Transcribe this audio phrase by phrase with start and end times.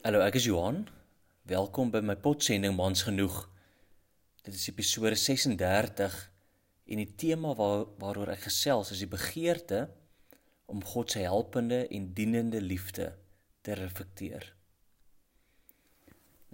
[0.00, 0.86] Hallo, ek is Johan.
[1.44, 3.34] Welkom by my potsending Mans genoeg.
[4.46, 6.16] Dit is episode 36
[6.88, 9.82] en die tema waar waaroor ek gesels is die begeerte
[10.72, 13.10] om God se helpende en dienende liefde
[13.60, 14.48] te reflekteer.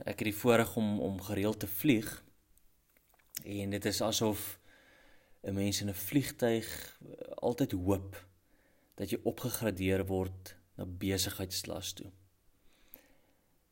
[0.03, 2.11] Ek het die voorreg om om gereeld te vlieg
[3.47, 4.59] en dit is asof
[5.47, 6.67] 'n mens in 'n vliegtyg
[7.39, 8.23] altyd hoop
[8.99, 12.11] dat jy opgegradeer word na besigheidsklas toe.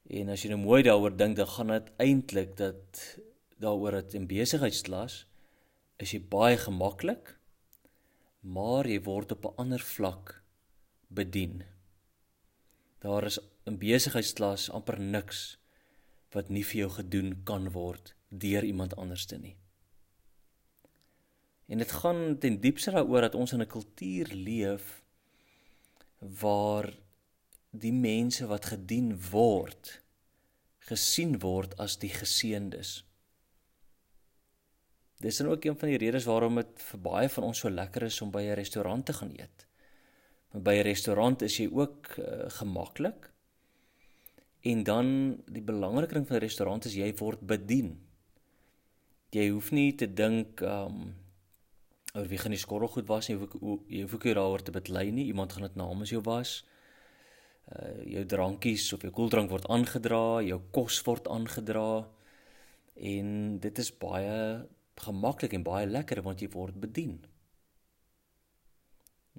[0.05, 3.01] En as jy nou mooi daaroor dink, dan gaan dit eintlik dat
[3.57, 5.25] daaroor dat in besigheidsklas
[6.03, 7.39] is jy baie gemaklik,
[8.41, 10.43] maar jy word op 'n ander vlak
[11.09, 11.65] bedien.
[13.01, 15.59] Daar is in besigheidsklas amper niks
[16.33, 19.57] wat nie vir jou gedoen kan word deur iemand anderste nie.
[21.67, 25.03] En dit gaan ten diepste daaroor dat ons in 'n kultuur leef
[26.19, 26.93] waar
[27.75, 30.05] die mense wat gedien word
[30.89, 33.03] gesien word as die geseëndes.
[35.25, 38.05] Dis dan ook een van die redes waarom dit vir baie van ons so lekker
[38.11, 39.67] is om by 'n restaurant te gaan eet.
[40.53, 43.33] Want by 'n restaurant is jy ook uh, gemaklik.
[44.61, 45.07] En dan
[45.47, 48.01] die belangrike ding van 'n restaurant is jy word bedien.
[49.31, 51.17] Jy hoef nie te dink um
[52.15, 54.71] oor wie gaan die skorrelgoed was nie, jy hoef jy hoef ook nie daaroor te
[54.71, 55.27] beklei nie.
[55.27, 56.65] Iemand gaan dit namens jou was
[57.73, 62.05] uh jou drankies of jou koeldrank word aangedra, jou kos word aangedra
[62.95, 64.67] en dit is baie
[65.01, 67.17] gemaklik en baie lekker want jy word bedien.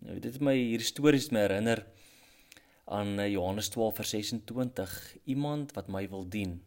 [0.01, 1.85] Nou dit het my hierdie stories my herinner
[2.85, 4.95] aan eh, Johannes 12 vers 26.
[5.23, 6.59] Iemand wat my wil dien,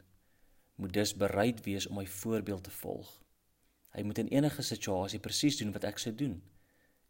[0.78, 3.10] moet dus bereid wees om my voorbeeld te volg.
[3.94, 6.38] Hy moet in enige situasie presies doen wat ek sou doen.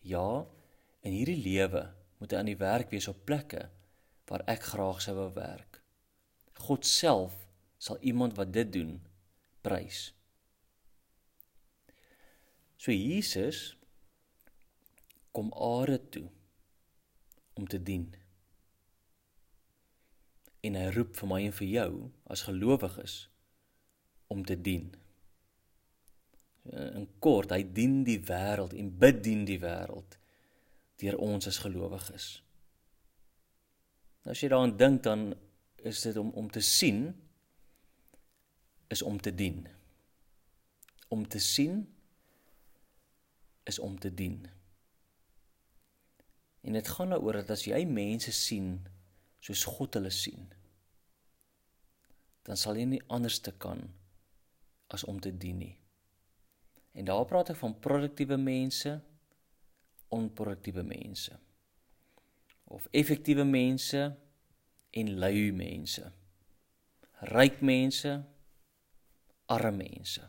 [0.01, 0.47] Ja,
[1.05, 1.89] in hierdie lewe
[2.19, 3.69] moet hy aan die werk wees op plekke
[4.29, 5.81] waar ek graag sou wou werk.
[6.69, 7.35] God self
[7.79, 8.99] sal iemand wat dit doen
[9.65, 10.09] prys.
[12.79, 13.75] So Jesus
[15.33, 16.29] kom aarde toe
[17.55, 18.07] om te dien.
[20.61, 21.93] En hy roep vir my en vir jou
[22.31, 23.19] as gelowiges
[24.31, 24.91] om te dien.
[26.69, 30.19] In kort, hy dien die wêreld en bedien die wêreld
[30.99, 32.29] deur ons as gelowiges.
[34.29, 35.33] As jy daaraan dink dan
[35.89, 37.07] is dit om om te sien
[38.93, 39.67] is om te dien.
[41.09, 41.81] Om te sien
[43.65, 44.43] is om te dien.
[46.61, 48.75] En dit gaan daaroor dat as jy mense sien
[49.41, 50.49] soos God hulle sien,
[52.45, 53.81] dan sal jy nie anders te kan
[54.93, 55.77] as om te dien nie.
[56.93, 58.99] En daar praat ek van produktiewe mense,
[60.13, 61.37] onproduktiewe mense
[62.69, 64.17] of effektiewe mense
[64.91, 66.13] en lui mense.
[67.33, 68.13] Ryk mense,
[69.47, 70.25] arme mense.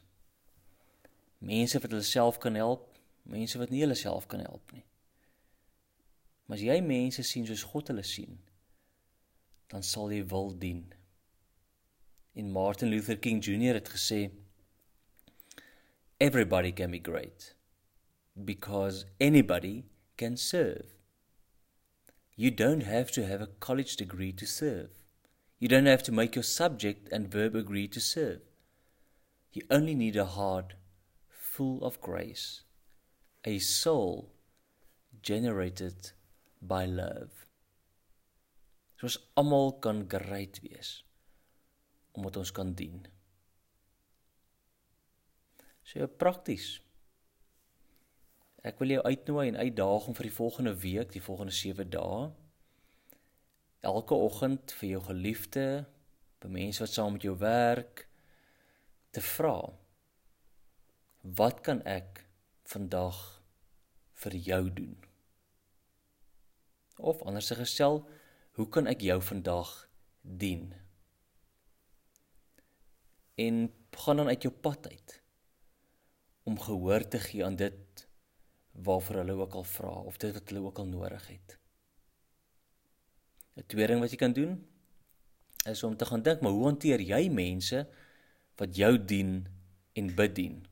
[1.39, 2.87] Mense wat hulle self kan help,
[3.29, 4.85] mense wat nie hulle self kan help nie.
[6.47, 8.39] Maar as jy mense sien soos God hulle sien,
[9.69, 10.87] dan sal jy wil dien.
[12.39, 14.29] En Martin Luther King Jr het gesê
[16.19, 17.53] everybody can be great
[18.45, 19.85] because anybody
[20.17, 20.98] can serve.
[22.39, 24.91] You don't have to have a college degree to serve.
[25.59, 28.39] You don't have to make your subject and verb agree to serve.
[29.51, 30.75] You only need a heart
[31.27, 32.61] full of grace,
[33.43, 34.31] a soul
[35.21, 36.11] generated
[36.61, 37.43] by love.
[39.01, 41.03] Soos almal kan gereed wees
[42.15, 43.03] omdat ons kan dien.
[45.83, 46.77] So prakties.
[48.59, 52.27] Ek wil jou uitnooi en uitdaag om vir die volgende week, die volgende 7 dae,
[53.87, 55.65] elke oggend vir jou geliefde,
[56.43, 58.03] vir mense wat saam met jou werk,
[59.15, 59.55] te vra:
[61.23, 62.25] Wat kan ek
[62.67, 63.19] vandag
[64.23, 64.97] vir jou doen?
[66.99, 68.03] Of anders gestel,
[68.59, 69.71] hoe kan ek jou vandag
[70.21, 70.73] dien?
[73.39, 73.69] En
[73.99, 75.21] gaan dan uit jou pad uit
[76.43, 77.88] om gehoor te gee aan dit
[78.83, 81.57] waarvoor hulle ook al vra of dit wat hulle ook al nodig het.
[83.57, 84.67] 'n Tweede ding wat jy kan doen
[85.65, 87.87] is om te gaan dink, maar hoe hanteer jy mense
[88.55, 89.47] wat jou dien
[89.93, 90.65] en bedien?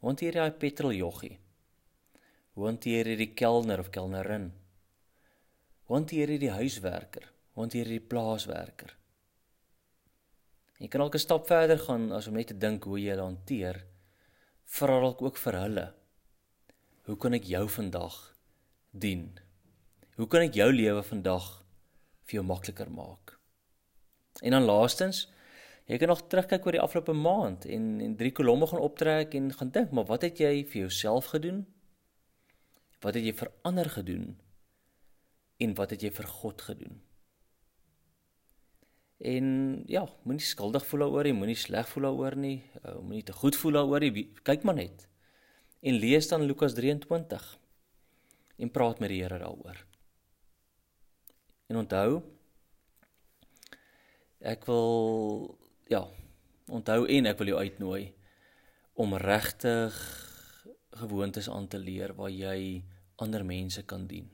[0.00, 1.38] Hoe hanteer jy 'n petroljoggie?
[2.52, 4.52] Hoe hanteer jy die kelner of kelnerin?
[5.84, 7.32] Hoe hanteer jy die huiswerker?
[7.52, 8.96] Hoe hanteer jy die plaaswerker?
[10.78, 13.22] Jy kan ook 'n stap verder gaan as om net te dink hoe jy hulle
[13.22, 13.84] hanteer.
[14.64, 15.99] Vra dalk ook vir hulle
[17.10, 18.16] Hoe kan ek jou vandag
[18.94, 19.24] dien?
[20.14, 21.46] Hoe kan ek jou lewe vandag
[22.28, 23.32] vir jou makliker maak?
[24.46, 25.24] En dan laastens,
[25.90, 29.50] jy kan nog terugkyk oor die afgelope maand en en drie kolomme gaan optrek en
[29.58, 31.64] gaan dink, maar wat het jy vir jouself gedoen?
[33.02, 34.30] Wat het jy vir ander gedoen?
[35.58, 37.02] En wat het jy vir God gedoen?
[39.18, 39.46] En
[39.90, 43.58] ja, moenie skuldig voel daaroor nie, moenie sleg voel daaroor nie, uh, moenie te goed
[43.58, 44.28] voel daaroor nie.
[44.46, 45.10] Kyk maar net.
[45.80, 47.58] En lees dan Lukas 23
[48.56, 49.78] en praat met die Here daaroor.
[51.72, 52.20] En onthou
[54.40, 56.02] ek wil ja,
[56.68, 58.02] onthou en ek wil jou uitnooi
[59.00, 59.96] om regtig
[61.00, 62.82] gewoontes aan te leer waar jy
[63.20, 64.28] ander mense kan dien.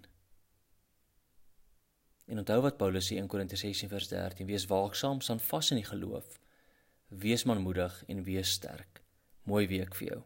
[2.26, 5.78] En onthou wat Paulus sê in Korintiërs 16 vers 13: Wees waaksaam, staan vas in
[5.82, 6.40] die geloof.
[7.08, 9.02] Wees manmoedig en wees sterk.
[9.46, 10.24] Mooi week vir jou.